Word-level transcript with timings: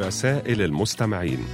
رسائل 0.00 0.62
المستمعين. 0.62 1.44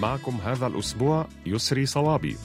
معكم 0.00 0.38
هذا 0.44 0.66
الأسبوع 0.66 1.28
يسري 1.46 1.86
صوابي. 1.86 2.36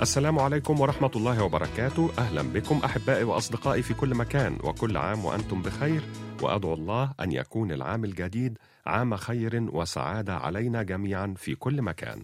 السلام 0.00 0.38
عليكم 0.38 0.80
ورحمة 0.80 1.10
الله 1.16 1.42
وبركاته. 1.44 2.10
أهلا 2.18 2.42
بكم 2.42 2.80
أحبائي 2.84 3.24
وأصدقائي 3.24 3.82
في 3.82 3.94
كل 3.94 4.14
مكان 4.14 4.58
وكل 4.64 4.96
عام 4.96 5.24
وأنتم 5.24 5.62
بخير. 5.62 6.02
وأدعو 6.42 6.74
الله 6.74 7.12
أن 7.20 7.32
يكون 7.32 7.72
العام 7.72 8.04
الجديد 8.04 8.58
عام 8.86 9.16
خير 9.16 9.68
وسعادة 9.72 10.34
علينا 10.36 10.82
جميعا 10.82 11.34
في 11.36 11.54
كل 11.54 11.82
مكان. 11.82 12.22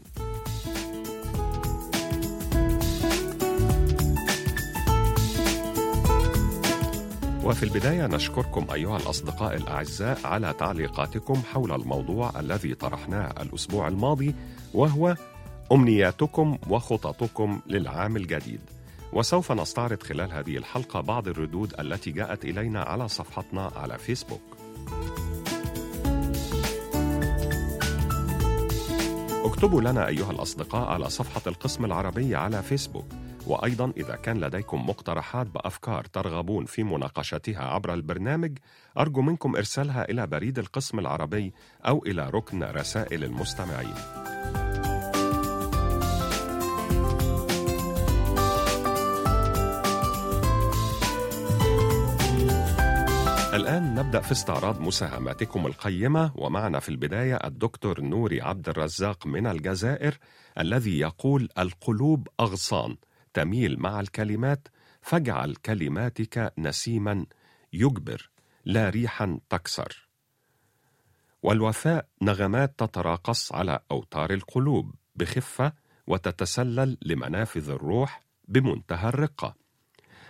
وفي 7.50 7.62
البداية 7.62 8.06
نشكركم 8.06 8.66
أيها 8.74 8.96
الأصدقاء 8.96 9.56
الأعزاء 9.56 10.18
على 10.24 10.54
تعليقاتكم 10.58 11.34
حول 11.34 11.72
الموضوع 11.72 12.40
الذي 12.40 12.74
طرحناه 12.74 13.34
الأسبوع 13.42 13.88
الماضي 13.88 14.34
وهو 14.74 15.16
أمنياتكم 15.72 16.58
وخططكم 16.68 17.60
للعام 17.66 18.16
الجديد. 18.16 18.60
وسوف 19.12 19.52
نستعرض 19.52 20.02
خلال 20.02 20.32
هذه 20.32 20.56
الحلقة 20.56 21.00
بعض 21.00 21.28
الردود 21.28 21.74
التي 21.80 22.10
جاءت 22.10 22.44
إلينا 22.44 22.82
على 22.82 23.08
صفحتنا 23.08 23.70
على 23.76 23.98
فيسبوك. 23.98 24.56
اكتبوا 29.44 29.80
لنا 29.80 30.08
أيها 30.08 30.30
الأصدقاء 30.30 30.88
على 30.88 31.10
صفحة 31.10 31.42
القسم 31.46 31.84
العربي 31.84 32.34
على 32.34 32.62
فيسبوك 32.62 33.06
وأيضا 33.50 33.92
إذا 33.96 34.16
كان 34.16 34.40
لديكم 34.40 34.86
مقترحات 34.88 35.46
بأفكار 35.46 36.04
ترغبون 36.04 36.64
في 36.64 36.82
مناقشتها 36.82 37.64
عبر 37.64 37.94
البرنامج 37.94 38.58
أرجو 38.98 39.22
منكم 39.22 39.56
إرسالها 39.56 40.10
إلى 40.10 40.26
بريد 40.26 40.58
القسم 40.58 40.98
العربي 40.98 41.52
أو 41.86 42.04
إلى 42.06 42.30
ركن 42.30 42.62
رسائل 42.62 43.24
المستمعين. 43.24 43.94
الآن 53.54 53.94
نبدأ 53.94 54.20
في 54.20 54.32
استعراض 54.32 54.80
مساهماتكم 54.80 55.66
القيمة 55.66 56.32
ومعنا 56.34 56.80
في 56.80 56.88
البداية 56.88 57.36
الدكتور 57.44 58.00
نوري 58.00 58.40
عبد 58.40 58.68
الرزاق 58.68 59.26
من 59.26 59.46
الجزائر 59.46 60.18
الذي 60.58 60.98
يقول 60.98 61.48
القلوب 61.58 62.28
أغصان. 62.40 62.96
تميل 63.34 63.80
مع 63.80 64.00
الكلمات 64.00 64.68
فاجعل 65.02 65.54
كلماتك 65.54 66.52
نسيما 66.58 67.26
يجبر 67.72 68.30
لا 68.64 68.90
ريحا 68.90 69.40
تكسر. 69.48 70.08
والوفاء 71.42 72.06
نغمات 72.22 72.78
تتراقص 72.78 73.52
على 73.52 73.80
أوتار 73.90 74.32
القلوب 74.32 74.94
بخفة 75.16 75.72
وتتسلل 76.06 76.98
لمنافذ 77.02 77.70
الروح 77.70 78.22
بمنتهى 78.48 79.08
الرقة. 79.08 79.54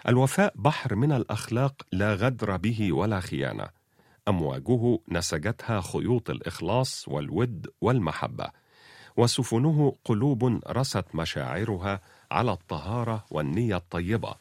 الوفاء 0.08 0.52
بحر 0.56 0.94
من 0.94 1.12
الأخلاق 1.12 1.82
لا 1.92 2.14
غدر 2.14 2.56
به 2.56 2.92
ولا 2.92 3.20
خيانة. 3.20 3.68
أمواجه 4.28 4.98
نسجتها 5.08 5.80
خيوط 5.80 6.30
الإخلاص 6.30 7.08
والود 7.08 7.66
والمحبة. 7.80 8.50
وسفنه 9.16 9.96
قلوب 10.04 10.60
رست 10.68 11.14
مشاعرها 11.14 12.00
على 12.30 12.52
الطهارة 12.52 13.24
والنية 13.30 13.76
الطيبة. 13.76 14.34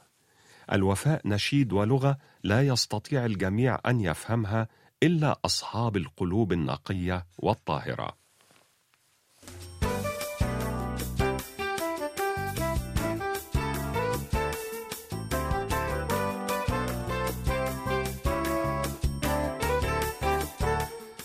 الوفاء 0.72 1.22
نشيد 1.26 1.74
ولغة 1.74 2.18
لا 2.44 2.68
يستطيع 2.68 3.26
الجميع 3.26 3.80
أن 3.86 4.02
يفهمها 4.02 4.68
إلا 5.04 5.40
أصحاب 5.46 5.98
القلوب 5.98 6.54
النقية 6.54 7.26
والطاهرة. 7.38 8.20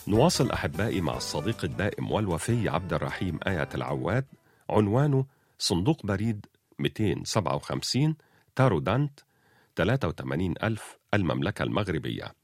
نواصل 0.07 0.51
أحبائي 0.51 1.01
مع 1.01 1.17
الصديق 1.17 1.63
الدائم 1.63 2.11
والوفي 2.11 2.69
عبد 2.69 2.93
الرحيم 2.93 3.39
آية 3.47 3.69
العواد. 3.75 4.25
عنوانه 4.69 5.25
صندوق 5.59 6.05
بريد 6.05 6.45
257 6.79 8.15
تارودانت 8.55 9.19
83 9.77 10.53
ألف 10.63 10.97
المملكة 11.13 11.63
المغربية. 11.63 12.35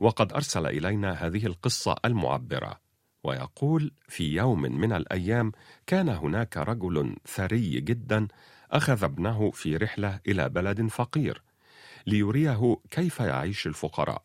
وقد 0.00 0.32
أرسل 0.32 0.66
إلينا 0.66 1.12
هذه 1.12 1.46
القصة 1.46 1.96
المعبرة. 2.04 2.80
ويقول 3.24 3.92
في 4.08 4.34
يوم 4.34 4.62
من 4.62 4.92
الأيام 4.92 5.52
كان 5.86 6.08
هناك 6.08 6.56
رجل 6.56 7.16
ثري 7.26 7.80
جدا 7.80 8.28
أخذ 8.70 9.04
ابنه 9.04 9.50
في 9.50 9.76
رحلة 9.76 10.20
إلى 10.28 10.48
بلد 10.48 10.86
فقير 10.86 11.42
ليريه 12.06 12.76
كيف 12.90 13.20
يعيش 13.20 13.66
الفقراء. 13.66 14.22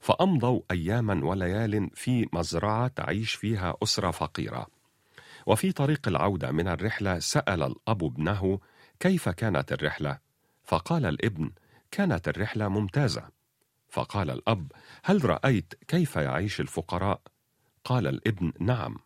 فأمضوا 0.00 0.60
أياما 0.70 1.24
وليال 1.24 1.90
في 1.94 2.28
مزرعة 2.32 2.88
تعيش 2.88 3.34
فيها 3.34 3.74
أسرة 3.82 4.10
فقيرة. 4.10 4.66
وفي 5.46 5.72
طريق 5.72 6.08
العودة 6.08 6.50
من 6.52 6.68
الرحلة 6.68 7.18
سأل 7.18 7.62
الأب 7.62 8.04
ابنه 8.04 8.58
كيف 9.00 9.28
كانت 9.28 9.72
الرحلة؟ 9.72 10.18
فقال 10.64 11.06
الابن: 11.06 11.50
كانت 11.90 12.28
الرحلة 12.28 12.68
ممتازة. 12.68 13.28
فقال 13.88 14.30
الأب: 14.30 14.72
هل 15.04 15.24
رأيت 15.24 15.74
كيف 15.88 16.16
يعيش 16.16 16.60
الفقراء؟ 16.60 17.20
قال 17.84 18.06
الابن: 18.06 18.52
نعم. 18.60 18.96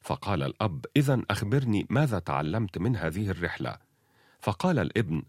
فقال 0.00 0.42
الأب: 0.42 0.86
إذا 0.96 1.22
أخبرني 1.30 1.86
ماذا 1.90 2.18
تعلمت 2.18 2.78
من 2.78 2.96
هذه 2.96 3.30
الرحلة؟ 3.30 3.78
فقال 4.40 4.78
الابن: 4.78 5.22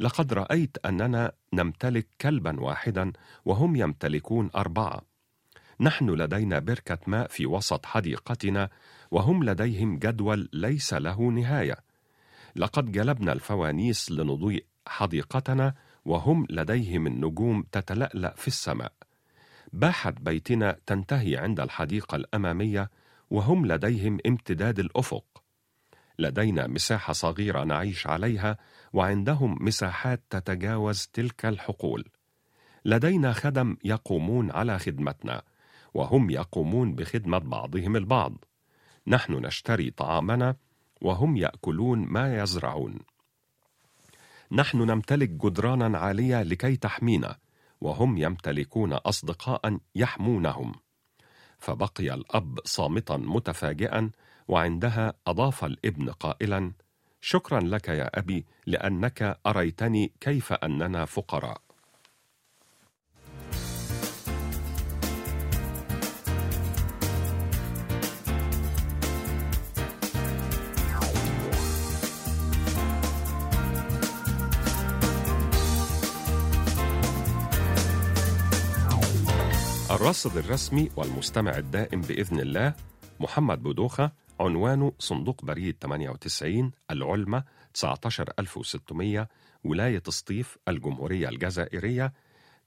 لقد 0.00 0.32
رأيت 0.32 0.76
أننا 0.86 1.32
نمتلك 1.52 2.08
كلبا 2.20 2.60
واحدا 2.60 3.12
وهم 3.44 3.76
يمتلكون 3.76 4.50
أربعة. 4.56 5.02
نحن 5.80 6.10
لدينا 6.10 6.58
بركة 6.58 6.98
ماء 7.06 7.28
في 7.28 7.46
وسط 7.46 7.86
حديقتنا 7.86 8.70
وهم 9.10 9.44
لديهم 9.44 9.98
جدول 9.98 10.48
ليس 10.52 10.94
له 10.94 11.22
نهاية. 11.22 11.85
لقد 12.56 12.92
جلبنا 12.92 13.32
الفوانيس 13.32 14.10
لنضيء 14.10 14.64
حديقتنا 14.86 15.74
وهم 16.04 16.46
لديهم 16.50 17.06
النجوم 17.06 17.64
تتلألأ 17.72 18.34
في 18.36 18.48
السماء. 18.48 18.92
باحة 19.72 20.10
بيتنا 20.10 20.76
تنتهي 20.86 21.36
عند 21.36 21.60
الحديقة 21.60 22.16
الأمامية 22.16 22.90
وهم 23.30 23.66
لديهم 23.66 24.18
امتداد 24.26 24.78
الأفق. 24.78 25.24
لدينا 26.18 26.66
مساحة 26.66 27.12
صغيرة 27.12 27.64
نعيش 27.64 28.06
عليها 28.06 28.58
وعندهم 28.92 29.58
مساحات 29.60 30.22
تتجاوز 30.30 31.08
تلك 31.12 31.46
الحقول. 31.46 32.04
لدينا 32.84 33.32
خدم 33.32 33.76
يقومون 33.84 34.50
على 34.50 34.78
خدمتنا 34.78 35.42
وهم 35.94 36.30
يقومون 36.30 36.94
بخدمة 36.94 37.38
بعضهم 37.38 37.96
البعض. 37.96 38.44
نحن 39.06 39.32
نشتري 39.32 39.90
طعامنا 39.90 40.56
وهم 41.00 41.36
يأكلون 41.36 41.98
ما 41.98 42.42
يزرعون. 42.42 42.98
نحن 44.52 44.78
نمتلك 44.78 45.28
جدرانا 45.28 45.98
عالية 45.98 46.42
لكي 46.42 46.76
تحمينا 46.76 47.36
وهم 47.80 48.18
يمتلكون 48.18 48.92
أصدقاء 48.92 49.78
يحمونهم. 49.94 50.74
فبقي 51.58 52.14
الأب 52.14 52.58
صامتا 52.64 53.16
متفاجئا 53.16 54.10
وعندها 54.48 55.14
أضاف 55.26 55.64
الابن 55.64 56.10
قائلا 56.10 56.72
شكرا 57.20 57.60
لك 57.60 57.88
يا 57.88 58.18
أبي 58.18 58.46
لأنك 58.66 59.40
أريتني 59.46 60.12
كيف 60.20 60.52
أننا 60.52 61.04
فقراء. 61.04 61.65
الراصد 79.96 80.36
الرسمي 80.36 80.90
والمستمع 80.96 81.58
الدائم 81.58 82.00
بإذن 82.00 82.40
الله 82.40 82.74
محمد 83.20 83.62
بودوخة 83.62 84.12
عنوانه 84.40 84.92
صندوق 84.98 85.44
بريد 85.44 85.76
98 85.82 86.72
العلمة 86.90 87.44
19600 87.74 89.28
ولاية 89.64 90.02
سطيف 90.08 90.58
الجمهورية 90.68 91.28
الجزائرية. 91.28 92.12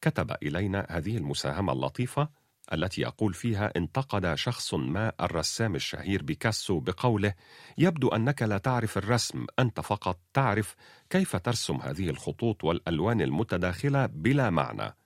كتب 0.02 0.32
إلينا 0.44 0.88
هذه 0.90 1.18
المساهمة 1.18 1.74
اللطيفة 1.74 2.30
التي 2.74 3.02
يقول 3.02 3.34
فيها 3.34 3.72
انتقد 3.76 4.36
شخص 4.36 4.74
ما 4.74 5.12
الرسام 5.22 5.76
الشهير 5.76 6.24
بيكاسو 6.24 6.80
بقوله 6.80 7.34
يبدو 7.78 8.08
أنك 8.08 8.42
لا 8.42 8.58
تعرف 8.58 8.98
الرسم 8.98 9.46
أنت 9.60 9.80
فقط 9.80 10.20
تعرف 10.34 10.76
كيف 11.10 11.36
ترسم 11.36 11.76
هذه 11.76 12.10
الخطوط 12.10 12.64
والألوان 12.64 13.22
المتداخلة 13.22 14.06
بلا 14.06 14.50
معنى. 14.50 14.99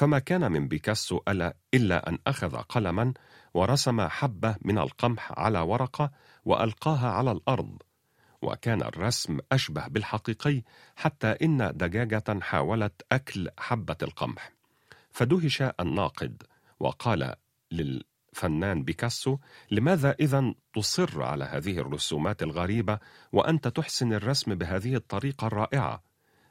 فما 0.00 0.18
كان 0.18 0.52
من 0.52 0.68
بيكاسو 0.68 1.20
إلا 1.74 2.08
أن 2.08 2.18
أخذ 2.26 2.56
قلما 2.56 3.14
ورسم 3.54 4.00
حبة 4.00 4.56
من 4.62 4.78
القمح 4.78 5.32
على 5.36 5.58
ورقة 5.60 6.10
وألقاها 6.44 7.10
على 7.10 7.32
الأرض. 7.32 7.82
وكان 8.42 8.82
الرسم 8.82 9.38
أشبه 9.52 9.86
بالحقيقي 9.88 10.62
حتى 10.96 11.26
إن 11.26 11.72
دجاجة 11.74 12.40
حاولت 12.40 13.02
أكل 13.12 13.48
حبة 13.58 13.96
القمح. 14.02 14.52
فدهش 15.10 15.62
الناقد 15.62 16.42
وقال 16.80 17.34
للفنان 17.72 18.84
بيكاسو 18.84 19.38
لماذا 19.70 20.16
إذا 20.20 20.54
تصر 20.74 21.22
على 21.22 21.44
هذه 21.44 21.78
الرسومات 21.78 22.42
الغريبة 22.42 22.98
وأنت 23.32 23.68
تحسن 23.68 24.12
الرسم 24.12 24.54
بهذه 24.54 24.94
الطريقة 24.94 25.46
الرائعة؟ 25.46 26.02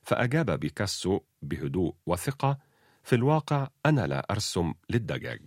فأجاب 0.03 0.51
بيكاسو 0.51 1.19
بهدوء 1.41 1.95
وثقة 2.05 2.68
في 3.09 3.15
الواقع 3.15 3.67
أنا 3.85 4.07
لا 4.07 4.25
أرسم 4.31 4.73
للدجاج. 4.89 5.41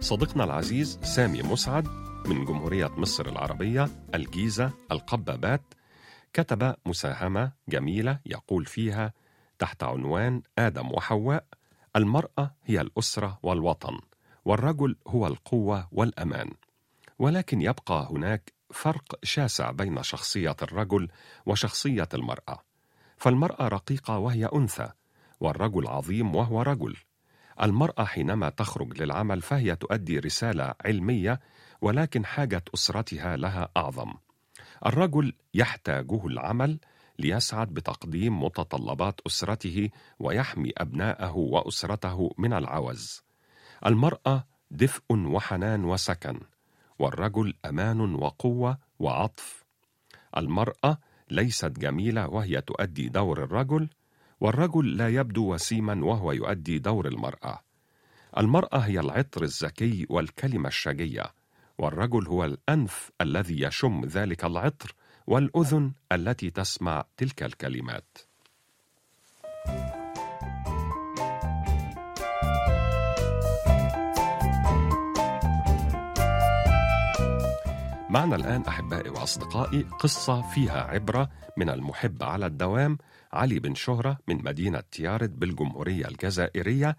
صديقنا 0.00 0.44
العزيز 0.44 0.98
سامي 1.02 1.42
مسعد 1.42 1.88
من 2.26 2.44
جمهورية 2.44 2.88
مصر 2.88 3.26
العربية 3.28 3.88
الجيزة 4.14 4.72
القبابات 4.92 5.62
كتب 6.32 6.74
مساهمة 6.86 7.52
جميلة 7.68 8.20
يقول 8.26 8.66
فيها 8.66 9.12
تحت 9.58 9.82
عنوان 9.82 10.42
آدم 10.58 10.92
وحواء 10.92 11.44
المرأة 11.96 12.54
هي 12.64 12.80
الأسرة 12.80 13.38
والوطن 13.42 13.98
والرجل 14.44 14.96
هو 15.06 15.26
القوة 15.26 15.88
والأمان. 15.92 16.50
ولكن 17.18 17.60
يبقى 17.60 18.08
هناك 18.10 18.52
فرق 18.70 19.18
شاسع 19.22 19.70
بين 19.70 20.02
شخصية 20.02 20.56
الرجل 20.62 21.08
وشخصية 21.46 22.08
المرأة. 22.14 22.58
فالمرأة 23.16 23.68
رقيقة 23.68 24.18
وهي 24.18 24.46
أنثى 24.54 24.88
والرجل 25.40 25.86
عظيم 25.86 26.34
وهو 26.34 26.62
رجل. 26.62 26.96
المرأة 27.62 28.04
حينما 28.04 28.48
تخرج 28.48 29.02
للعمل 29.02 29.42
فهي 29.42 29.76
تؤدي 29.76 30.18
رسالة 30.18 30.74
علمية 30.84 31.40
ولكن 31.80 32.24
حاجة 32.24 32.62
أسرتها 32.74 33.36
لها 33.36 33.68
أعظم. 33.76 34.14
الرجل 34.86 35.32
يحتاجه 35.54 36.26
العمل 36.26 36.78
ليسعد 37.18 37.68
بتقديم 37.74 38.42
متطلبات 38.42 39.20
أسرته 39.26 39.90
ويحمي 40.18 40.72
أبناءه 40.78 41.36
وأسرته 41.36 42.30
من 42.38 42.52
العوز. 42.52 43.22
المرأة 43.86 44.44
دفء 44.70 45.02
وحنان 45.10 45.84
وسكن، 45.84 46.40
والرجل 46.98 47.54
أمان 47.64 48.14
وقوة 48.14 48.78
وعطف. 48.98 49.64
المرأة 50.36 50.98
ليست 51.30 51.78
جميلة 51.78 52.28
وهي 52.28 52.60
تؤدي 52.60 53.08
دور 53.08 53.42
الرجل، 53.42 53.88
والرجل 54.40 54.96
لا 54.96 55.08
يبدو 55.08 55.54
وسيما 55.54 56.04
وهو 56.04 56.32
يؤدي 56.32 56.78
دور 56.78 57.08
المرأة. 57.08 57.58
المرأة 58.38 58.78
هي 58.78 59.00
العطر 59.00 59.42
الزكي 59.42 60.06
والكلمة 60.08 60.68
الشجية، 60.68 61.32
والرجل 61.78 62.26
هو 62.26 62.44
الأنف 62.44 63.10
الذي 63.20 63.62
يشم 63.62 64.04
ذلك 64.04 64.44
العطر 64.44 64.94
والأذن 65.28 65.92
التي 66.12 66.50
تسمع 66.50 67.04
تلك 67.16 67.42
الكلمات. 67.42 68.18
معنا 78.10 78.36
الآن 78.36 78.62
أحبائي 78.62 79.10
وأصدقائي 79.10 79.82
قصة 79.82 80.42
فيها 80.42 80.80
عبرة 80.80 81.30
من 81.56 81.70
المحب 81.70 82.22
على 82.22 82.46
الدوام 82.46 82.98
علي 83.32 83.58
بن 83.58 83.74
شهرة 83.74 84.18
من 84.28 84.44
مدينة 84.44 84.82
تيارد 84.92 85.38
بالجمهورية 85.38 86.08
الجزائرية 86.08 86.96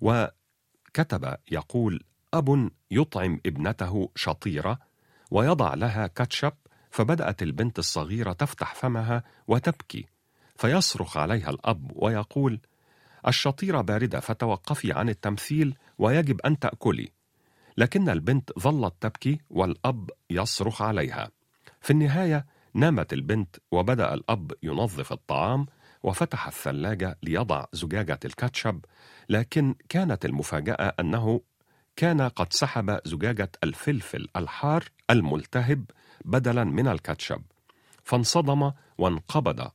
وكتب 0.00 1.36
يقول 1.50 2.04
أب 2.34 2.70
يطعم 2.90 3.40
ابنته 3.46 4.10
شطيرة 4.14 4.78
ويضع 5.30 5.74
لها 5.74 6.06
كاتشب 6.06 6.52
فبدأت 6.90 7.42
البنت 7.42 7.78
الصغيرة 7.78 8.32
تفتح 8.32 8.74
فمها 8.74 9.22
وتبكي 9.48 10.06
فيصرخ 10.56 11.16
عليها 11.16 11.50
الأب 11.50 11.92
ويقول 11.94 12.60
الشطيرة 13.26 13.80
باردة 13.80 14.20
فتوقفي 14.20 14.92
عن 14.92 15.08
التمثيل 15.08 15.74
ويجب 15.98 16.40
أن 16.40 16.58
تأكلي. 16.58 17.08
لكن 17.76 18.08
البنت 18.08 18.58
ظلت 18.58 18.94
تبكي 19.00 19.38
والأب 19.50 20.10
يصرخ 20.30 20.82
عليها. 20.82 21.30
في 21.80 21.90
النهاية 21.90 22.46
نامت 22.74 23.12
البنت 23.12 23.56
وبدأ 23.72 24.14
الأب 24.14 24.52
ينظف 24.62 25.12
الطعام 25.12 25.66
وفتح 26.02 26.46
الثلاجة 26.46 27.18
ليضع 27.22 27.64
زجاجة 27.72 28.20
الكاتشب 28.24 28.84
لكن 29.28 29.74
كانت 29.88 30.24
المفاجأة 30.24 30.94
أنه 31.00 31.40
كان 31.96 32.20
قد 32.20 32.52
سحب 32.52 33.00
زجاجة 33.04 33.50
الفلفل 33.64 34.28
الحار 34.36 34.84
الملتهب 35.10 35.84
بدلا 36.24 36.64
من 36.64 36.88
الكاتشب. 36.88 37.42
فانصدم 38.04 38.72
وانقبض 38.98 39.70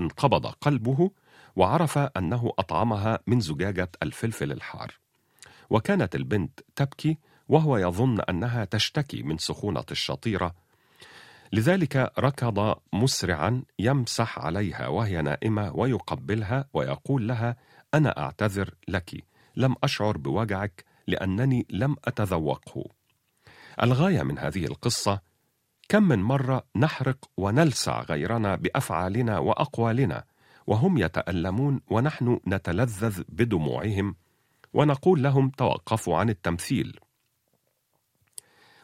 انقبض 0.00 0.46
قلبه 0.46 1.10
وعرف 1.56 1.98
أنه 1.98 2.52
أطعمها 2.58 3.18
من 3.26 3.40
زجاجة 3.40 3.90
الفلفل 4.02 4.52
الحار. 4.52 4.94
وكانت 5.70 6.14
البنت 6.14 6.60
تبكي 6.76 7.18
وهو 7.48 7.76
يظن 7.76 8.20
أنها 8.20 8.64
تشتكي 8.64 9.22
من 9.22 9.38
سخونة 9.38 9.84
الشطيرة. 9.90 10.54
لذلك 11.52 12.12
ركض 12.18 12.74
مسرعا 12.92 13.62
يمسح 13.78 14.38
عليها 14.38 14.88
وهي 14.88 15.22
نائمة 15.22 15.72
ويقبلها 15.76 16.68
ويقول 16.72 17.28
لها 17.28 17.56
أنا 17.94 18.18
أعتذر 18.18 18.74
لك 18.88 19.24
لم 19.56 19.74
أشعر 19.84 20.16
بوجعك 20.16 20.84
لأنني 21.06 21.66
لم 21.70 21.96
أتذوقه. 22.04 22.84
الغاية 23.82 24.22
من 24.22 24.38
هذه 24.38 24.64
القصة 24.64 25.20
كم 25.88 26.02
من 26.02 26.22
مرة 26.22 26.64
نحرق 26.76 27.30
ونلسع 27.36 28.02
غيرنا 28.02 28.56
بأفعالنا 28.56 29.38
وأقوالنا 29.38 30.24
وهم 30.66 30.98
يتألمون 30.98 31.80
ونحن 31.90 32.40
نتلذذ 32.46 33.22
بدموعهم 33.28 34.14
ونقول 34.74 35.22
لهم 35.22 35.50
توقفوا 35.50 36.18
عن 36.18 36.30
التمثيل. 36.30 37.00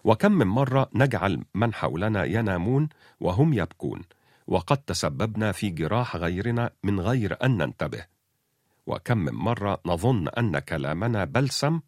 وكم 0.05 0.33
من 0.33 0.47
مرة 0.47 0.91
نجعل 0.95 1.45
من 1.55 1.75
حولنا 1.75 2.25
ينامون 2.25 2.89
وهم 3.21 3.53
يبكون 3.53 4.03
وقد 4.47 4.77
تسببنا 4.77 5.53
في 5.53 5.71
جراح 5.71 6.17
غيرنا 6.17 6.71
من 6.83 7.01
غير 7.01 7.37
أن 7.45 7.57
ننتبه. 7.57 8.07
وكم 8.87 9.19
من 9.19 9.33
مرة 9.33 9.81
نظن 9.87 10.29
أن 10.29 10.59
كلامنا 10.59 11.25
بلسم 11.25 11.81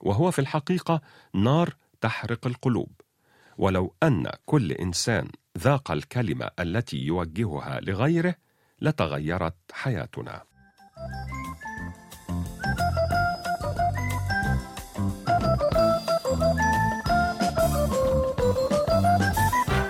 وهو 0.00 0.30
في 0.30 0.38
الحقيقة 0.38 1.00
نار 1.34 1.74
تحرق 2.00 2.46
القلوب. 2.46 2.97
ولو 3.58 3.94
أن 4.02 4.30
كل 4.46 4.72
إنسان 4.72 5.28
ذاق 5.58 5.90
الكلمة 5.90 6.50
التي 6.60 6.96
يوجهها 6.96 7.80
لغيره 7.80 8.34
لتغيرت 8.80 9.56
حياتنا. 9.72 10.42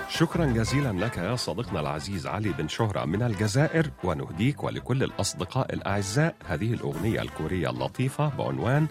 شكرا 0.09 0.45
جزيلا 0.45 1.05
لك 1.05 1.17
يا 1.17 1.35
صديقنا 1.35 1.79
العزيز 1.79 2.27
علي 2.27 2.49
بن 2.49 2.67
شهرة 2.67 3.05
من 3.05 3.23
الجزائر 3.23 3.91
ونهديك 4.03 4.63
ولكل 4.63 5.03
الأصدقاء 5.03 5.73
الأعزاء. 5.73 6.35
هذه 6.45 6.73
الأغنية 6.73 7.21
الكورية 7.21 7.69
اللطيفة 7.69 8.29
بعنوان 8.29 8.87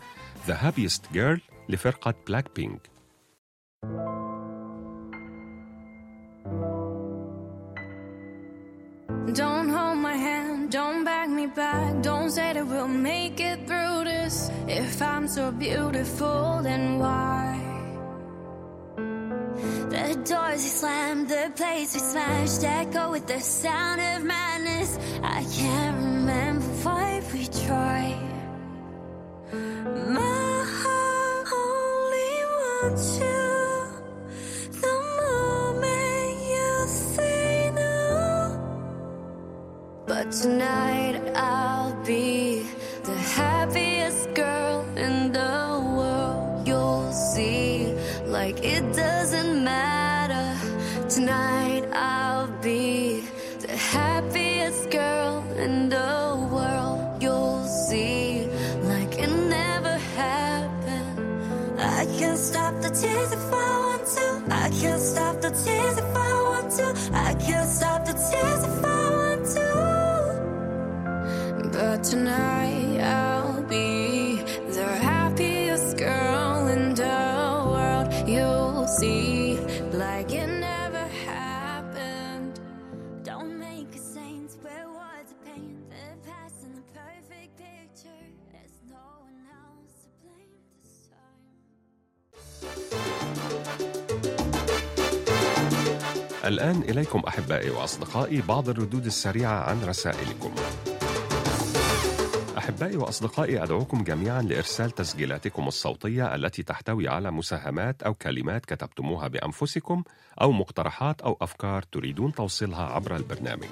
The 0.46 0.52
Happiest 0.52 1.14
Girl 1.14 1.40
لفرقة 1.68 2.14
بلاك 2.26 2.54
بينك 2.56 2.90
Don't 3.84 4.17
don't 10.68 11.04
back 11.04 11.28
me 11.28 11.46
back, 11.46 12.02
don't 12.02 12.30
say 12.30 12.52
that 12.52 12.66
we'll 12.66 12.88
make 12.88 13.40
it 13.40 13.66
through 13.66 14.04
this. 14.04 14.50
If 14.66 15.00
I'm 15.00 15.26
so 15.26 15.50
beautiful, 15.50 16.60
then 16.62 16.98
why? 16.98 17.58
The 18.96 20.14
doors 20.28 20.62
we 20.62 20.70
slammed, 20.80 21.28
the 21.28 21.52
plates 21.56 21.94
we 21.94 22.00
smashed, 22.00 22.64
echo 22.64 23.10
with 23.10 23.26
the 23.26 23.40
sound 23.40 24.00
of 24.00 24.24
madness. 24.24 24.98
I 25.22 25.44
can't 25.44 25.96
remember 25.96 26.66
why 26.82 27.22
we 27.32 27.46
tried. 27.46 28.24
My 30.14 30.57
But 40.18 40.32
tonight 40.32 41.14
I'll 41.36 41.94
be 42.04 42.66
the 43.04 43.14
happiest 43.14 44.34
girl 44.34 44.84
in 44.96 45.30
the 45.30 45.80
world. 45.96 46.66
You'll 46.66 47.12
see, 47.12 47.94
like 48.26 48.58
it 48.64 48.82
doesn't 48.96 49.62
matter. 49.62 50.48
Tonight 51.08 51.84
I'll 51.92 52.48
be 52.60 53.22
the 53.60 53.76
happiest 53.76 54.90
girl 54.90 55.44
in 55.56 55.88
the 55.88 56.48
world. 56.52 57.22
You'll 57.22 57.64
see, 57.86 58.48
like 58.92 59.16
it 59.20 59.30
never 59.30 59.98
happened. 60.18 61.78
I 61.78 62.06
can 62.18 62.36
stop 62.36 62.74
the 62.82 62.90
tears 62.90 63.30
if 63.30 63.52
I 63.52 63.70
want 63.86 64.04
to. 64.16 64.54
I 64.64 64.68
can 64.80 64.98
stop 64.98 65.40
the 65.40 65.50
tears 65.50 65.96
if 65.96 66.16
I 66.16 66.32
want 66.42 66.72
to. 66.78 66.86
I 67.14 67.34
can 67.34 67.64
stop 67.68 68.04
the 68.04 68.14
tears 68.14 68.77
الآن 96.48 96.82
إليكم 96.82 97.22
أحبائي 97.28 97.70
وأصدقائي 97.70 98.40
بعض 98.40 98.68
الردود 98.68 99.06
السريعة 99.06 99.70
عن 99.70 99.84
رسائلكم. 99.84 100.54
أحبائي 102.58 102.96
وأصدقائي 102.96 103.62
أدعوكم 103.62 104.04
جميعا 104.04 104.42
لإرسال 104.42 104.90
تسجيلاتكم 104.90 105.68
الصوتية 105.68 106.34
التي 106.34 106.62
تحتوي 106.62 107.08
على 107.08 107.30
مساهمات 107.30 108.02
أو 108.02 108.14
كلمات 108.14 108.66
كتبتموها 108.66 109.28
بأنفسكم 109.28 110.02
أو 110.40 110.52
مقترحات 110.52 111.20
أو 111.20 111.38
أفكار 111.40 111.82
تريدون 111.82 112.32
توصيلها 112.34 112.82
عبر 112.82 113.16
البرنامج. 113.16 113.68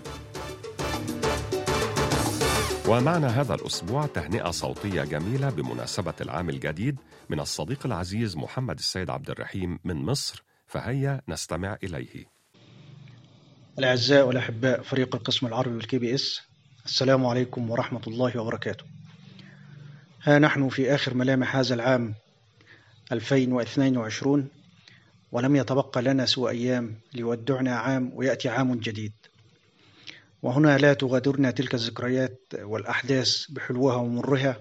ومعنا 2.89 3.41
هذا 3.41 3.55
الأسبوع 3.55 4.07
تهنئة 4.07 4.51
صوتية 4.51 5.05
جميلة 5.05 5.51
بمناسبة 5.51 6.15
العام 6.21 6.49
الجديد 6.49 7.01
من 7.29 7.41
الصديق 7.41 7.87
العزيز 7.87 8.37
محمد 8.37 8.79
السيد 8.79 9.11
عبد 9.11 9.31
الرحيم 9.31 9.79
من 9.85 9.97
مصر 9.97 10.45
فهيا 10.67 11.21
نستمع 11.29 11.77
إليه. 11.85 12.36
الأعزاء 13.79 14.27
والأحباء 14.27 14.83
فريق 14.83 15.15
القسم 15.15 15.47
العربي 15.47 15.77
بال 15.77 15.99
KBS 15.99 16.43
السلام 16.85 17.27
عليكم 17.27 17.71
ورحمة 17.71 18.01
الله 18.07 18.41
وبركاته. 18.41 18.85
ها 20.23 20.39
نحن 20.39 20.69
في 20.69 20.95
آخر 20.95 21.15
ملامح 21.15 21.57
هذا 21.57 21.75
العام 21.75 22.15
2022 23.13 24.49
ولم 25.33 25.57
يتبقى 25.57 26.03
لنا 26.03 26.27
سوى 26.27 26.51
أيام 26.51 26.95
ليودعنا 27.15 27.77
عام 27.77 28.13
ويأتي 28.15 28.49
عام 28.49 28.75
جديد. 28.75 29.13
وهنا 30.43 30.79
لا 30.79 30.95
تغادرنا 30.95 31.51
تلك 31.51 31.75
الذكريات 31.75 32.41
والأحداث 32.55 33.47
بحلوها 33.49 33.97
ومرها 33.97 34.57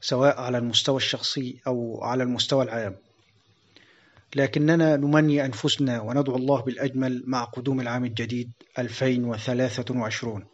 سواء 0.00 0.40
على 0.40 0.58
المستوى 0.58 0.96
الشخصي 0.96 1.60
أو 1.66 2.04
على 2.04 2.22
المستوى 2.22 2.64
العام. 2.64 2.96
لكننا 4.36 4.96
نمني 4.96 5.44
أنفسنا 5.44 6.00
وندعو 6.00 6.36
الله 6.36 6.60
بالأجمل 6.60 7.22
مع 7.26 7.44
قدوم 7.44 7.80
العام 7.80 8.04
الجديد 8.04 8.50
2023 8.78 10.44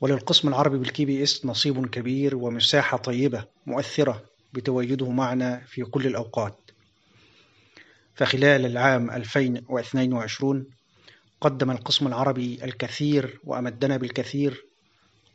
وللقسم 0.00 0.48
العربي 0.48 0.78
بال 0.78 1.04
KBS 1.04 1.46
نصيب 1.46 1.86
كبير 1.86 2.36
ومساحة 2.36 2.96
طيبة 2.96 3.44
مؤثرة 3.66 4.22
بتواجده 4.52 5.10
معنا 5.10 5.62
في 5.66 5.82
كل 5.82 6.06
الأوقات. 6.06 6.58
فخلال 8.14 8.66
العام 8.66 9.10
2022 9.10 10.66
قدم 11.40 11.70
القسم 11.70 12.06
العربي 12.06 12.64
الكثير 12.64 13.40
وأمدنا 13.44 13.96
بالكثير 13.96 14.64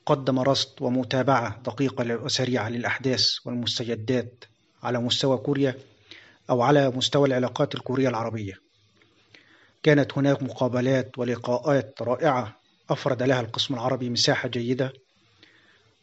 قدم 0.06 0.39
رصد 0.39 0.82
ومتابعة 0.82 1.62
دقيقة 1.65 2.15
وسريعة 2.24 2.70
للأحداث 2.70 3.25
والمستجدات 3.46 4.44
على 4.84 5.00
مستوى 5.00 5.38
كوريا 5.38 5.75
أو 6.49 6.61
على 6.61 6.89
مستوى 6.89 7.27
العلاقات 7.27 7.75
الكورية 7.75 8.09
العربية. 8.09 8.53
كانت 9.83 10.17
هناك 10.17 10.43
مقابلات 10.43 11.17
ولقاءات 11.17 12.01
رائعة 12.01 12.55
أفرد 12.89 13.23
لها 13.23 13.41
القسم 13.41 13.73
العربي 13.73 14.09
مساحة 14.09 14.47
جيدة 14.47 14.93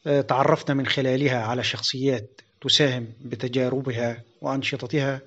آه، 0.06 0.20
تعرفنا 0.20 0.74
من 0.74 0.86
خلالها 0.86 1.42
على 1.42 1.64
شخصيات 1.64 2.40
تساهم 2.60 3.08
بتجاربها 3.20 4.22
وأنشطتها 4.40 5.20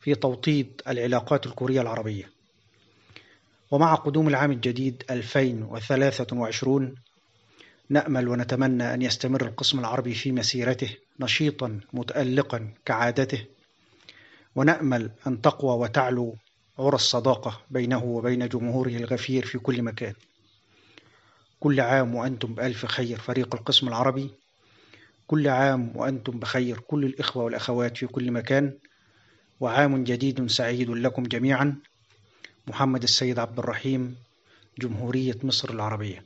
في 0.00 0.14
توطيد 0.14 0.82
العلاقات 0.88 1.46
الكورية 1.46 1.80
العربية. 1.80 2.30
ومع 3.70 3.94
قدوم 3.94 4.28
العام 4.28 4.52
الجديد 4.52 5.04
2023 5.10 6.94
نأمل 7.90 8.28
ونتمنى 8.28 8.94
أن 8.94 9.02
يستمر 9.02 9.42
القسم 9.42 9.78
العربي 9.78 10.14
في 10.14 10.32
مسيرته 10.32 10.96
نشيطا 11.20 11.80
متألقا 11.92 12.68
كعادته. 12.84 13.44
ونأمل 14.56 15.10
أن 15.26 15.40
تقوى 15.40 15.76
وتعلو 15.76 16.36
عرى 16.78 16.94
الصداقة 16.94 17.60
بينه 17.70 18.04
وبين 18.04 18.48
جمهوره 18.48 18.88
الغفير 18.88 19.46
في 19.46 19.58
كل 19.58 19.82
مكان. 19.82 20.14
كل 21.60 21.80
عام 21.80 22.14
وأنتم 22.14 22.54
بألف 22.54 22.86
خير 22.86 23.18
فريق 23.18 23.54
القسم 23.54 23.88
العربي. 23.88 24.30
كل 25.26 25.48
عام 25.48 25.92
وأنتم 25.94 26.38
بخير 26.38 26.78
كل 26.78 27.04
الإخوة 27.04 27.44
والأخوات 27.44 27.96
في 27.96 28.06
كل 28.06 28.30
مكان. 28.30 28.72
وعام 29.60 30.04
جديد 30.04 30.46
سعيد 30.46 30.90
لكم 30.90 31.22
جميعا. 31.22 31.76
محمد 32.66 33.02
السيد 33.02 33.38
عبد 33.38 33.58
الرحيم 33.58 34.16
جمهورية 34.78 35.38
مصر 35.42 35.70
العربية. 35.70 36.24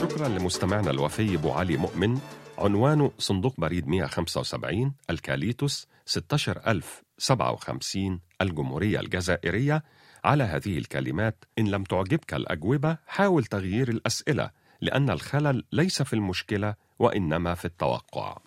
شكرا 0.00 0.28
لمستمعنا 0.28 0.90
الوفي 0.90 1.34
أبو 1.34 1.50
علي 1.50 1.76
مؤمن. 1.76 2.20
عنوانه 2.58 3.12
صندوق 3.18 3.60
بريد 3.60 3.88
175 3.88 4.94
الكاليتوس 5.10 5.88
16057 6.06 8.20
الجمهورية 8.42 9.00
الجزائرية 9.00 9.82
على 10.24 10.44
هذه 10.44 10.78
الكلمات 10.78 11.44
إن 11.58 11.68
لم 11.68 11.84
تعجبك 11.84 12.34
الأجوبة 12.34 12.98
حاول 13.06 13.44
تغيير 13.44 13.88
الأسئلة 13.88 14.50
لأن 14.80 15.10
الخلل 15.10 15.64
ليس 15.72 16.02
في 16.02 16.12
المشكلة 16.12 16.74
وإنما 16.98 17.54
في 17.54 17.64
التوقع. 17.64 18.38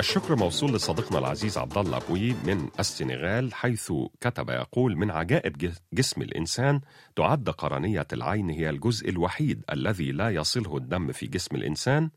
الشكر 0.00 0.36
موصول 0.36 0.72
لصديقنا 0.74 1.18
العزيز 1.18 1.58
عبد 1.58 1.78
الله 1.78 1.98
بوي 2.08 2.32
من 2.44 2.68
السنغال 2.80 3.54
حيث 3.54 3.92
كتب 4.20 4.50
يقول 4.50 4.96
من 4.96 5.10
عجائب 5.10 5.58
جس- 5.58 5.80
جسم 5.92 6.22
الإنسان 6.22 6.80
تعد 7.16 7.48
قرنية 7.50 8.06
العين 8.12 8.50
هي 8.50 8.70
الجزء 8.70 9.08
الوحيد 9.08 9.62
الذي 9.72 10.12
لا 10.12 10.30
يصله 10.30 10.76
الدم 10.76 11.12
في 11.12 11.26
جسم 11.26 11.56
الإنسان. 11.56 12.10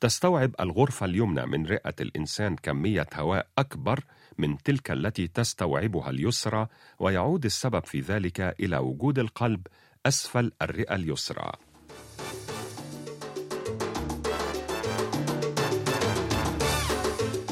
تستوعب 0.00 0.54
الغرفة 0.60 1.06
اليمنى 1.06 1.46
من 1.46 1.66
رئة 1.66 1.94
الإنسان 2.00 2.56
كمية 2.56 3.06
هواء 3.14 3.46
أكبر 3.58 4.00
من 4.38 4.58
تلك 4.58 4.90
التي 4.90 5.26
تستوعبها 5.28 6.10
اليسرى 6.10 6.66
ويعود 6.98 7.44
السبب 7.44 7.84
في 7.84 8.00
ذلك 8.00 8.40
إلى 8.60 8.76
وجود 8.78 9.18
القلب 9.18 9.66
أسفل 10.06 10.52
الرئة 10.62 10.94
اليسرى. 10.94 11.52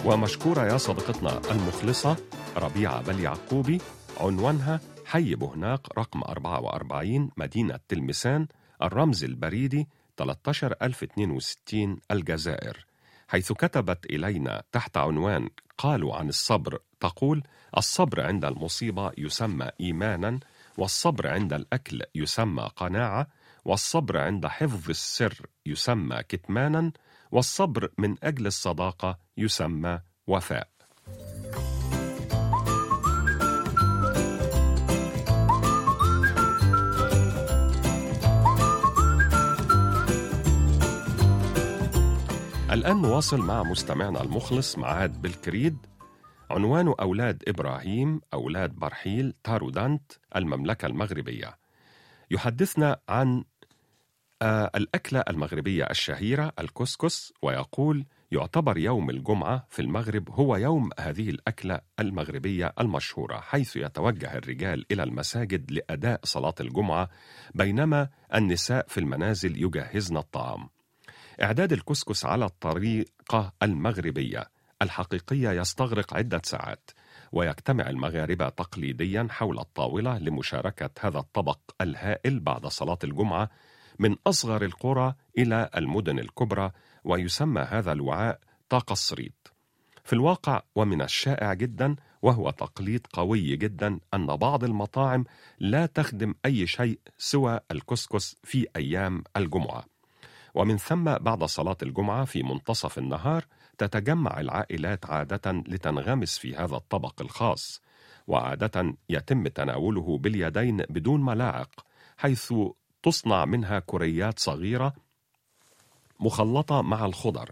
ومشكورة 0.05 0.67
يا 0.67 0.77
صديقتنا 0.77 1.41
المخلصة 1.51 2.17
ربيعة 2.57 3.03
بل 3.03 3.21
يعقوبي 3.21 3.79
عنوانها 4.21 4.81
حي 5.07 5.35
بهناق 5.35 5.99
رقم 5.99 6.23
44 6.23 7.31
مدينة 7.37 7.81
تلمسان 7.89 8.47
الرمز 8.83 9.25
البريدي 9.25 9.89
13062 10.19 11.97
الجزائر. 12.11 12.87
حيث 13.29 13.53
كتبت 13.53 14.07
إلينا 14.07 14.63
تحت 14.73 14.97
عنوان 14.97 15.49
قالوا 15.79 16.17
عن 16.17 16.29
الصبر 16.29 16.79
تقول 17.01 17.43
الصبر 17.77 18.21
عند 18.21 18.45
المصيبة 18.45 19.13
يسمى 19.19 19.71
إيمانا 19.81 20.39
والصبر 20.79 21.29
عند 21.29 21.53
الأكل 21.53 22.03
يسمى 22.15 22.71
قناعة 22.77 23.27
والصبر 23.65 24.19
عند 24.19 24.47
حفظ 24.47 24.91
السر 24.91 25.47
يسمى 25.67 26.23
كتمانا 26.29 26.93
والصبر 27.33 27.89
من 27.99 28.17
أجل 28.23 28.47
الصداقة 28.47 29.19
يسمى 29.37 30.01
وفاء. 30.27 30.69
الآن 42.73 43.03
نواصل 43.03 43.41
مع 43.41 43.63
مستمعنا 43.63 44.23
المخلص 44.23 44.79
معاد 44.79 45.23
بالكريد 45.23 45.77
عنوان 46.51 46.95
أولاد 47.01 47.43
إبراهيم 47.49 48.21
أولاد 48.35 48.71
برحيل 48.71 49.35
تارودانت 49.45 50.13
المملكة 50.37 50.87
المغربية. 50.87 51.59
يحدثنا 52.31 53.01
عن 53.09 53.45
الأكلة 54.43 55.25
المغربية 55.31 55.85
الشهيرة 55.85 56.53
الكسكس 56.61 57.33
ويقول 57.43 58.07
يعتبر 58.33 58.79
يوم 58.79 59.11
الجمعة 59.11 59.67
في 59.71 59.83
المغرب 59.83 60.31
هو 60.31 60.57
يوم 60.57 60.91
هذه 61.01 61.31
الأكلة 61.31 61.81
المغربية 62.01 62.73
المشهورة 62.81 63.41
حيث 63.41 63.77
يتوجه 63.77 64.35
الرجال 64.35 64.87
إلى 64.93 65.03
المساجد 65.03 65.71
لأداء 65.71 66.21
صلاة 66.25 66.55
الجمعة 66.61 67.09
بينما 67.55 68.09
النساء 68.35 68.87
في 68.89 69.01
المنازل 69.01 69.65
يجهزن 69.65 70.17
الطعام. 70.17 70.69
إعداد 71.43 71.73
الكسكس 71.73 72.25
على 72.25 72.45
الطريقة 72.45 73.53
المغربية 73.63 74.51
الحقيقية 74.83 75.51
يستغرق 75.51 76.15
عدة 76.15 76.43
ساعات 76.45 76.91
ويجتمع 77.33 77.91
المغاربة 77.91 78.49
تقليديا 78.49 79.27
حول 79.31 79.59
الطاولة 79.59 80.19
لمشاركة 80.19 80.91
هذا 81.01 81.19
الطبق 81.19 81.59
الهائل 81.81 82.41
بعد 82.41 82.67
صلاة 82.67 82.99
الجمعة 83.05 83.51
من 84.01 84.17
أصغر 84.27 84.65
القرى 84.65 85.15
إلى 85.39 85.71
المدن 85.77 86.19
الكبرى 86.19 86.71
ويسمى 87.05 87.61
هذا 87.61 87.93
الوعاء 87.93 88.39
طاقة 88.69 88.93
الصريط 88.93 89.53
في 90.05 90.13
الواقع 90.13 90.63
ومن 90.75 91.03
الشائع 91.03 91.55
جدا 91.55 91.97
وهو 92.23 92.51
تقليد 92.51 93.07
قوي 93.13 93.57
جدا 93.57 94.01
أن 94.15 94.27
بعض 94.27 94.65
المطاعم 94.65 95.25
لا 95.59 95.87
تخدم 95.87 96.35
أي 96.47 96.67
شيء 96.67 96.99
سوى 97.19 97.61
الكسكس 97.71 98.37
في 98.45 98.67
أيام 98.77 99.25
الجمعة. 99.37 99.85
ومن 100.55 100.77
ثم 100.77 101.05
بعد 101.05 101.45
صلاة 101.45 101.77
الجمعة 101.83 102.25
في 102.25 102.43
منتصف 102.43 102.99
النهار 102.99 103.47
تتجمع 103.79 104.41
العائلات 104.41 105.07
عادة 105.07 105.53
لتنغمس 105.53 106.39
في 106.39 106.57
هذا 106.57 106.77
الطبق 106.77 107.23
الخاص 107.23 107.83
وعادة 108.27 108.95
يتم 109.09 109.49
تناوله 109.49 110.19
باليدين 110.19 110.77
بدون 110.77 111.25
ملاعق 111.25 111.87
حيث 112.17 112.55
تصنع 113.03 113.45
منها 113.45 113.79
كريات 113.79 114.39
صغيرة 114.39 114.95
مخلطة 116.21 116.83
مع 116.83 117.05
الخضر 117.07 117.51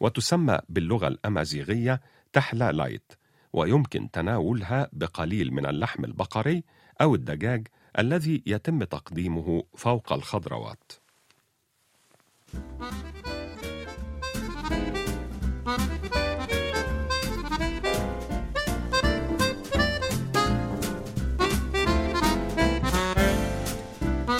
وتسمى 0.00 0.58
باللغة 0.68 1.08
الأمازيغية 1.08 2.00
تحلى 2.32 2.72
لايت 2.72 3.12
ويمكن 3.52 4.10
تناولها 4.10 4.88
بقليل 4.92 5.54
من 5.54 5.66
اللحم 5.66 6.04
البقري 6.04 6.64
أو 7.00 7.14
الدجاج 7.14 7.68
الذي 7.98 8.42
يتم 8.46 8.84
تقديمه 8.84 9.64
فوق 9.76 10.12
الخضروات. 10.12 10.92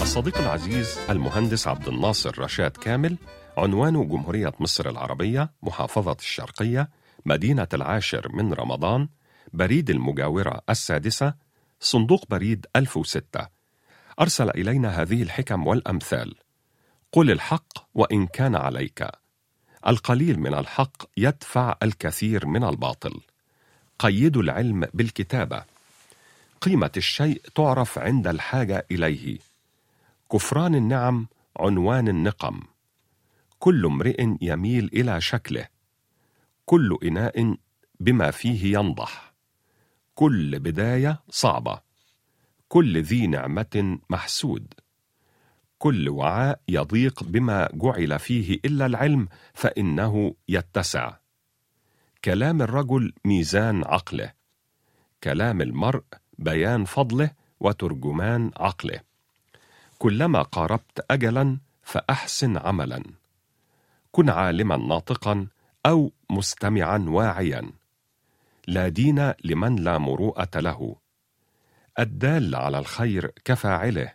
الصديق 0.09 0.37
العزيز 0.37 0.99
المهندس 1.09 1.67
عبد 1.67 1.87
الناصر 1.87 2.39
رشاد 2.39 2.71
كامل 2.71 3.17
عنوانه 3.57 4.03
جمهورية 4.03 4.53
مصر 4.59 4.89
العربية 4.89 5.51
محافظة 5.63 6.15
الشرقية 6.19 6.89
مدينة 7.25 7.67
العاشر 7.73 8.29
من 8.33 8.53
رمضان 8.53 9.09
بريد 9.53 9.89
المجاورة 9.89 10.61
السادسة 10.69 11.33
صندوق 11.79 12.25
بريد 12.29 12.65
1006 12.75 13.47
أرسل 14.19 14.49
إلينا 14.49 15.01
هذه 15.01 15.23
الحكم 15.23 15.67
والأمثال. 15.67 16.35
قل 17.11 17.31
الحق 17.31 17.73
وإن 17.93 18.27
كان 18.27 18.55
عليك. 18.55 19.07
القليل 19.87 20.39
من 20.39 20.53
الحق 20.53 21.03
يدفع 21.17 21.75
الكثير 21.83 22.45
من 22.45 22.63
الباطل. 22.63 23.21
قيدوا 23.99 24.41
العلم 24.41 24.87
بالكتابة. 24.93 25.63
قيمة 26.61 26.91
الشيء 26.97 27.41
تعرف 27.55 27.99
عند 27.99 28.27
الحاجة 28.27 28.85
إليه. 28.91 29.48
كفران 30.31 30.75
النعم 30.75 31.27
عنوان 31.57 32.07
النقم. 32.07 32.59
كل 33.59 33.85
امرئ 33.85 34.35
يميل 34.41 34.89
إلى 34.93 35.21
شكله. 35.21 35.67
كل 36.65 36.97
إناء 37.03 37.57
بما 37.99 38.31
فيه 38.31 38.77
ينضح. 38.77 39.33
كل 40.15 40.59
بداية 40.59 41.23
صعبة. 41.29 41.81
كل 42.67 43.01
ذي 43.01 43.27
نعمة 43.27 43.99
محسود. 44.09 44.73
كل 45.77 46.09
وعاء 46.09 46.61
يضيق 46.67 47.23
بما 47.23 47.69
جعل 47.73 48.19
فيه 48.19 48.59
إلا 48.65 48.85
العلم 48.85 49.27
فإنه 49.53 50.35
يتسع. 50.49 51.17
كلام 52.23 52.61
الرجل 52.61 53.13
ميزان 53.25 53.83
عقله. 53.85 54.33
كلام 55.23 55.61
المرء 55.61 56.03
بيان 56.37 56.85
فضله 56.85 57.31
وترجمان 57.59 58.51
عقله. 58.57 59.08
كلما 59.99 60.41
قاربت 60.41 61.05
اجلا 61.11 61.57
فأحسن 61.83 62.57
عملا. 62.57 63.03
كن 64.11 64.29
عالما 64.29 64.77
ناطقا 64.77 65.47
أو 65.85 66.11
مستمعا 66.29 67.05
واعيا. 67.07 67.71
لا 68.67 68.87
دين 68.87 69.33
لمن 69.43 69.75
لا 69.75 69.97
مروءة 69.97 70.59
له. 70.59 70.95
الدال 71.99 72.55
على 72.55 72.79
الخير 72.79 73.31
كفاعله. 73.45 74.13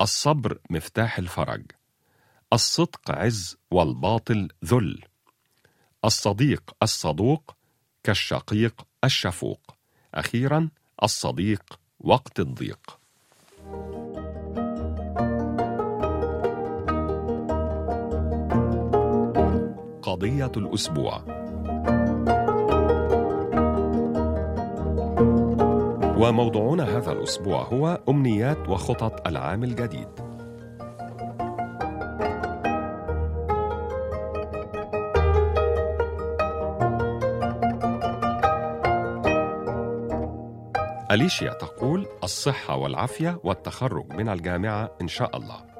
الصبر 0.00 0.58
مفتاح 0.70 1.18
الفرج. 1.18 1.62
الصدق 2.52 3.10
عز 3.10 3.56
والباطل 3.70 4.48
ذل. 4.64 5.04
الصديق 6.04 6.76
الصدوق 6.82 7.56
كالشقيق 8.02 8.86
الشفوق. 9.04 9.76
أخيرا 10.14 10.68
الصديق 11.02 11.80
وقت 12.00 12.40
الضيق. 12.40 12.98
قضية 20.12 20.52
الأسبوع. 20.56 21.22
وموضوعنا 26.18 26.98
هذا 26.98 27.12
الأسبوع 27.12 27.62
هو 27.62 28.00
أمنيات 28.08 28.68
وخطط 28.68 29.28
العام 29.28 29.64
الجديد. 29.64 30.08
أليشيا 41.10 41.52
تقول 41.52 42.06
الصحة 42.24 42.76
والعافية 42.76 43.40
والتخرج 43.44 44.12
من 44.12 44.28
الجامعة 44.28 44.90
إن 45.02 45.08
شاء 45.08 45.36
الله. 45.36 45.71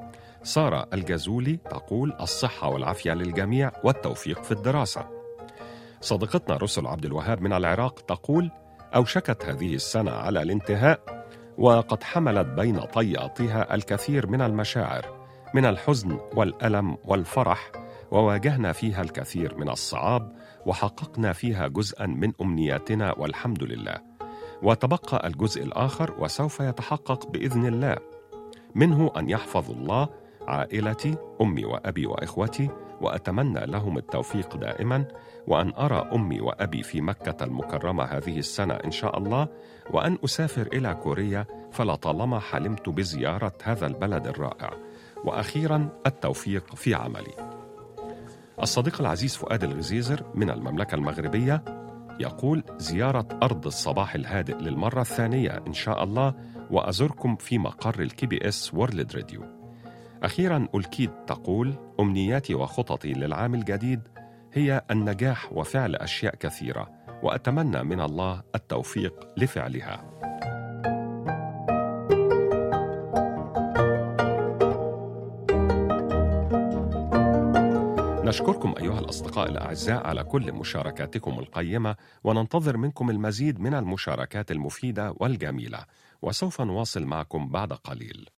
سارة 0.43 0.87
الجازولي 0.93 1.57
تقول 1.57 2.13
الصحة 2.21 2.69
والعافية 2.69 3.13
للجميع 3.13 3.71
والتوفيق 3.83 4.43
في 4.43 4.51
الدراسة. 4.51 5.07
صديقتنا 6.01 6.57
رسل 6.57 6.87
عبد 6.87 7.05
الوهاب 7.05 7.41
من 7.41 7.53
العراق 7.53 7.99
تقول 7.99 8.51
أوشكت 8.95 9.45
هذه 9.45 9.75
السنة 9.75 10.11
على 10.11 10.41
الانتهاء 10.41 11.25
وقد 11.57 12.03
حملت 12.03 12.47
بين 12.47 12.79
طياتها 12.79 13.75
الكثير 13.75 14.27
من 14.27 14.41
المشاعر 14.41 15.05
من 15.53 15.65
الحزن 15.65 16.19
والألم 16.35 16.97
والفرح 17.05 17.71
وواجهنا 18.11 18.71
فيها 18.71 19.01
الكثير 19.01 19.57
من 19.57 19.69
الصعاب 19.69 20.31
وحققنا 20.65 21.33
فيها 21.33 21.67
جزءا 21.67 22.05
من 22.05 22.31
أمنياتنا 22.41 23.13
والحمد 23.17 23.63
لله. 23.63 23.97
وتبقى 24.61 25.27
الجزء 25.27 25.63
الآخر 25.63 26.15
وسوف 26.19 26.59
يتحقق 26.59 27.27
بإذن 27.27 27.65
الله. 27.65 27.97
منه 28.75 29.11
أن 29.17 29.29
يحفظ 29.29 29.71
الله 29.71 30.09
عائلتي 30.47 31.15
أمي 31.41 31.65
وأبي 31.65 32.05
وإخوتي 32.05 32.69
وأتمنى 33.01 33.65
لهم 33.65 33.97
التوفيق 33.97 34.55
دائما 34.55 35.05
وأن 35.47 35.73
أرى 35.77 36.09
أمي 36.13 36.41
وأبي 36.41 36.83
في 36.83 37.01
مكة 37.01 37.43
المكرمة 37.43 38.03
هذه 38.03 38.37
السنة 38.37 38.73
إن 38.73 38.91
شاء 38.91 39.17
الله 39.17 39.47
وأن 39.91 40.17
أسافر 40.25 40.67
إلى 40.73 40.93
كوريا 40.93 41.45
فلطالما 41.71 42.39
حلمت 42.39 42.89
بزيارة 42.89 43.53
هذا 43.63 43.87
البلد 43.87 44.27
الرائع. 44.27 44.73
وأخيرا 45.25 45.89
التوفيق 46.07 46.75
في 46.75 46.95
عملي. 46.95 47.53
الصديق 48.61 49.01
العزيز 49.01 49.35
فؤاد 49.35 49.63
الغزيزر 49.63 50.23
من 50.35 50.49
المملكة 50.49 50.95
المغربية 50.95 51.63
يقول 52.19 52.63
زيارة 52.77 53.27
أرض 53.43 53.65
الصباح 53.65 54.15
الهادئ 54.15 54.55
للمرة 54.57 55.01
الثانية 55.01 55.63
إن 55.67 55.73
شاء 55.73 56.03
الله 56.03 56.33
وأزوركم 56.71 57.35
في 57.35 57.57
مقر 57.57 57.99
ال 58.01 58.25
KBS 58.25 58.73
World 58.73 59.15
Radio 59.15 59.62
أخيرا 60.23 60.67
ألكيد 60.75 61.11
تقول 61.27 61.73
أمنياتي 61.99 62.55
وخططي 62.55 63.13
للعام 63.13 63.55
الجديد 63.55 64.01
هي 64.53 64.81
النجاح 64.91 65.53
وفعل 65.53 65.95
أشياء 65.95 66.35
كثيرة 66.35 66.89
وأتمنى 67.23 67.83
من 67.83 68.01
الله 68.01 68.43
التوفيق 68.55 69.13
لفعلها. 69.37 70.09
نشكركم 78.25 78.73
أيها 78.79 78.99
الأصدقاء 78.99 79.49
الأعزاء 79.49 80.07
على 80.07 80.23
كل 80.23 80.53
مشاركاتكم 80.53 81.39
القيمة 81.39 81.95
وننتظر 82.23 82.77
منكم 82.77 83.09
المزيد 83.09 83.59
من 83.59 83.73
المشاركات 83.73 84.51
المفيدة 84.51 85.13
والجميلة 85.17 85.85
وسوف 86.21 86.61
نواصل 86.61 87.05
معكم 87.05 87.49
بعد 87.49 87.73
قليل. 87.73 88.29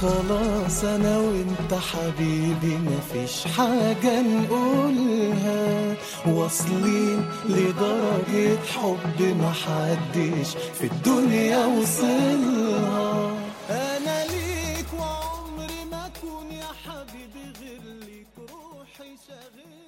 خلاص 0.00 0.84
أنا 0.84 1.18
وإنت 1.18 1.74
حبيبي 1.74 2.76
مفيش 2.76 3.44
حاجة 3.56 4.20
نقولها. 4.22 5.94
واصلين 6.26 7.28
لدرجة 7.48 8.58
حب 8.74 9.22
محدش 9.22 10.48
في 10.78 10.84
الدنيا 10.86 11.66
وصلها. 11.66 13.30
أنا 13.70 14.24
ليك 14.24 14.86
وعمري 14.98 15.84
ما 15.90 16.06
أكون 16.06 16.46
يا 16.52 16.70
حبيبي 16.84 17.44
غير 17.60 17.82
ليك 18.06 18.32
روحي 18.38 19.10
شاغلها 19.28 19.87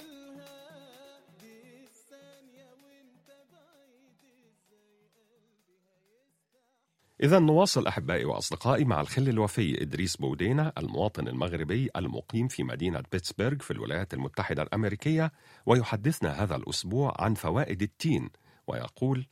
إذا 7.22 7.38
نواصل 7.38 7.86
أحبائي 7.86 8.24
وأصدقائي 8.24 8.84
مع 8.84 9.00
الخل 9.00 9.28
الوفي 9.28 9.82
إدريس 9.82 10.16
بودينا 10.16 10.72
المواطن 10.78 11.28
المغربي 11.28 11.90
المقيم 11.96 12.48
في 12.48 12.62
مدينة 12.62 13.02
بيتسبرغ 13.12 13.58
في 13.58 13.70
الولايات 13.70 14.14
المتحدة 14.14 14.62
الأمريكية 14.62 15.32
ويحدثنا 15.66 16.42
هذا 16.42 16.56
الأسبوع 16.56 17.14
عن 17.18 17.34
فوائد 17.34 17.82
التين 17.82 18.30
ويقول 18.66 19.26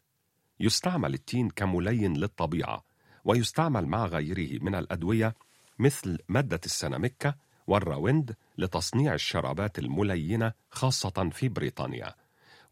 يستعمل 0.61 1.15
التين 1.15 1.51
كملين 1.51 2.17
للطبيعة 2.17 2.85
ويستعمل 3.25 3.87
مع 3.87 4.07
غيره 4.07 4.63
من 4.63 4.75
الأدوية 4.75 5.35
مثل 5.79 6.19
مادة 6.29 6.61
السنامكة 6.65 7.35
والراوند 7.67 8.37
لتصنيع 8.59 9.15
الشرابات 9.15 9.79
الملينة 9.79 10.53
خاصة 10.71 11.31
في 11.33 11.49
بريطانيا 11.49 12.15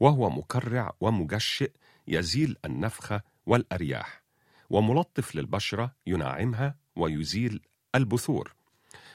وهو 0.00 0.30
مكرع 0.30 0.92
ومجشئ 1.00 1.72
يزيل 2.08 2.56
النفخة 2.64 3.20
والأرياح. 3.46 4.25
وملطف 4.70 5.36
للبشرة 5.36 5.94
ينعمها 6.06 6.74
ويزيل 6.96 7.60
البثور 7.94 8.54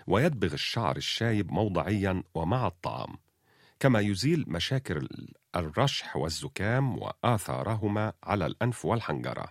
ويدبغ 0.08 0.54
الشعر 0.54 0.98
الشايب 0.98 1.52
موضعيا 1.52 2.24
ومع 2.36 2.68
الطعام 2.68 3.18
كما 3.80 4.00
يزيل 4.00 4.46
مشاكل 4.48 5.08
الرشح 5.56 6.18
والزكام 6.18 6.98
وآثارهما 6.98 8.14
على 8.24 8.46
الأنف 8.46 8.86
والحنجرة 8.86 9.48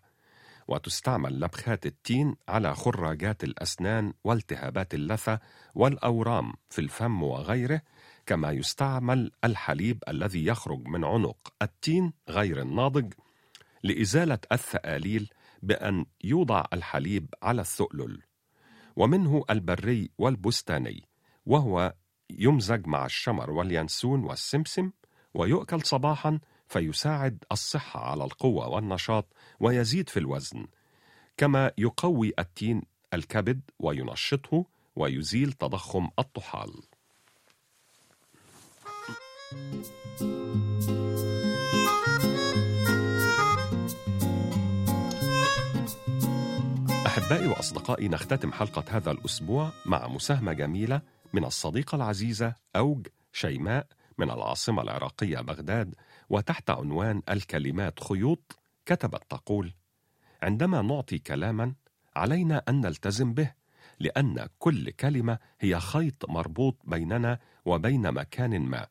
وتستعمل 0.69 1.41
لبخات 1.41 1.87
التين 1.87 2.37
على 2.49 2.75
خراجات 2.75 3.45
الأسنان 3.45 4.13
والتهابات 4.25 4.95
اللثة 4.95 5.41
والأورام 5.75 6.53
في 6.71 6.81
الفم 6.81 7.23
وغيره 7.23 7.83
كما 8.27 8.51
يستعمل 8.53 9.31
الحليب 9.45 10.05
الذي 10.09 10.47
يخرج 10.47 10.89
من 10.89 11.05
عنق 11.05 11.53
التين 11.63 12.13
غير 12.29 12.63
الناضج 12.63 13.13
لإزالة 13.83 14.39
الثآليل 14.53 15.31
بأن 15.63 16.07
يوضع 16.25 16.65
الحليب 16.73 17.35
على 17.43 17.61
الثؤلل 17.61 18.23
ومنه 18.97 19.45
البري 19.51 20.11
والبستاني 20.19 21.09
وهو 21.47 21.95
يمزج 22.31 22.87
مع 22.87 23.07
الشمر 23.07 23.51
واليانسون 23.51 24.25
والسمسم 24.25 24.91
ويؤكل 25.35 25.83
صباحا 25.83 26.41
فيساعد 26.69 27.45
الصحة 27.53 28.01
على 28.01 28.25
القوة 28.25 28.69
والنشاط 28.69 29.33
ويزيد 29.61 30.09
في 30.09 30.19
الوزن 30.19 30.67
كما 31.37 31.73
يقوي 31.79 32.33
التين 32.39 32.83
الكبد 33.15 33.61
وينشطه 33.79 34.67
ويزيل 34.97 35.53
تضخم 35.53 36.09
الطحال. 36.19 36.71
أحبائي 47.11 47.47
وأصدقائي 47.47 48.09
نختتم 48.09 48.53
حلقة 48.53 48.85
هذا 48.89 49.11
الأسبوع 49.11 49.73
مع 49.87 50.09
مساهمة 50.09 50.53
جميلة 50.53 51.03
من 51.33 51.45
الصديقة 51.45 51.97
العزيزة 51.97 52.55
أوج 52.77 53.07
شيماء 53.33 53.87
من 54.19 54.31
العاصمة 54.31 54.83
العراقية 54.83 55.41
بغداد 55.41 55.95
وتحت 56.29 56.71
عنوان 56.71 57.23
الكلمات 57.29 58.05
خيوط 58.05 58.59
كتبت 58.87 59.23
تقول: 59.31 59.73
عندما 60.43 60.83
نعطي 60.83 61.19
كلاما 61.19 61.75
علينا 62.17 62.63
أن 62.69 62.81
نلتزم 62.81 63.35
به 63.35 63.53
لأن 64.01 64.47
كل 64.59 64.91
كلمة 64.91 65.39
هي 65.61 65.81
خيط 65.81 66.31
مربوط 66.31 66.77
بيننا 66.85 67.39
وبين 67.65 68.13
مكان 68.13 68.61
ما. 68.61 68.87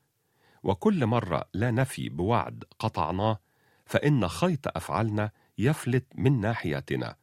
وكل 0.64 1.06
مرة 1.06 1.44
لا 1.54 1.72
نفي 1.72 2.10
بوعد 2.10 2.64
قطعناه 2.80 3.40
فإن 3.86 4.28
خيط 4.28 4.78
أفعالنا 4.78 5.32
يفلت 5.58 6.06
من 6.16 6.42
ناحيتنا. 6.42 7.16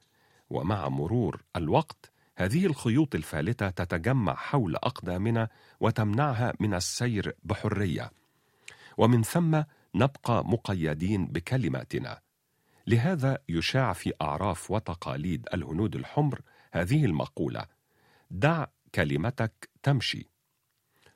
ومع 0.50 0.88
مرور 0.88 1.42
الوقت 1.56 2.12
هذه 2.36 2.66
الخيوط 2.66 3.14
الفالتة 3.14 3.70
تتجمع 3.70 4.34
حول 4.34 4.76
أقدامنا 4.76 5.48
وتمنعها 5.80 6.52
من 6.60 6.74
السير 6.74 7.36
بحرية. 7.44 8.10
ومن 8.96 9.22
ثم 9.22 9.62
نبقى 9.94 10.44
مقيدين 10.44 11.26
بكلماتنا. 11.26 12.20
لهذا 12.86 13.38
يشاع 13.48 13.92
في 13.92 14.12
أعراف 14.22 14.70
وتقاليد 14.70 15.48
الهنود 15.54 15.96
الحمر 15.96 16.40
هذه 16.72 17.04
المقولة 17.04 17.66
دع 18.30 18.66
كلمتك 18.94 19.70
تمشي 19.82 20.28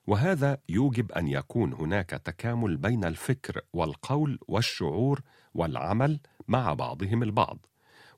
وهذا 0.06 0.58
يوجب 0.68 1.12
أن 1.12 1.28
يكون 1.28 1.72
هناك 1.72 2.10
تكامل 2.10 2.76
بين 2.76 3.04
الفكر 3.04 3.60
والقول 3.72 4.38
والشعور 4.48 5.20
والعمل 5.54 6.20
مع 6.48 6.74
بعضهم 6.74 7.22
البعض. 7.22 7.66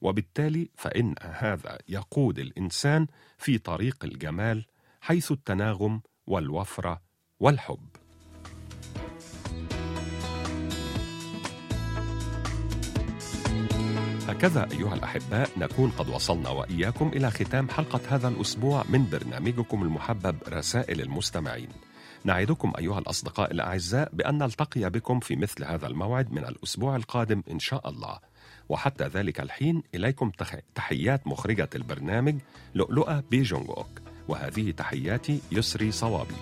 وبالتالي 0.02 0.70
فإن 0.74 1.14
هذا 1.20 1.78
يقود 1.88 2.38
الإنسان 2.38 3.06
في 3.38 3.58
طريق 3.58 4.04
الجمال 4.04 4.64
حيث 5.00 5.32
التناغم 5.32 6.00
والوفرة 6.26 7.02
والحب. 7.40 7.88
هكذا 14.28 14.68
أيها 14.72 14.94
الأحباء 14.94 15.50
نكون 15.56 15.90
قد 15.90 16.08
وصلنا 16.08 16.48
وإياكم 16.48 17.08
إلى 17.08 17.30
ختام 17.30 17.68
حلقة 17.68 18.00
هذا 18.08 18.28
الأسبوع 18.28 18.84
من 18.88 19.10
برنامجكم 19.10 19.82
المحبب 19.82 20.36
رسائل 20.48 21.00
المستمعين. 21.00 21.68
نعدكم 22.24 22.72
أيها 22.78 22.98
الأصدقاء 22.98 23.50
الأعزاء 23.50 24.10
بأن 24.12 24.38
نلتقي 24.38 24.90
بكم 24.90 25.20
في 25.20 25.36
مثل 25.36 25.64
هذا 25.64 25.86
الموعد 25.86 26.32
من 26.32 26.44
الأسبوع 26.44 26.96
القادم 26.96 27.42
إن 27.50 27.58
شاء 27.58 27.88
الله. 27.88 28.18
وحتى 28.72 29.04
ذلك 29.04 29.40
الحين 29.40 29.82
إليكم 29.94 30.32
تحيات 30.74 31.26
مخرجة 31.26 31.68
البرنامج 31.74 32.34
لؤلؤة 32.74 33.24
بيجونغوك 33.30 34.00
وهذه 34.28 34.70
تحياتي 34.70 35.40
يسري 35.52 35.92
صوابي. 35.92 36.34